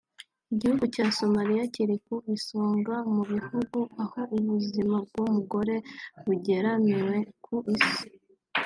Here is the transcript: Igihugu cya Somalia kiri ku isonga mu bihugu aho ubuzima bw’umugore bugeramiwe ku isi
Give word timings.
Igihugu 0.53 0.83
cya 0.93 1.05
Somalia 1.17 1.63
kiri 1.73 1.95
ku 2.05 2.15
isonga 2.35 2.95
mu 3.13 3.23
bihugu 3.31 3.79
aho 4.03 4.19
ubuzima 4.37 4.97
bw’umugore 5.07 5.75
bugeramiwe 6.25 7.15
ku 7.43 7.55
isi 7.75 8.07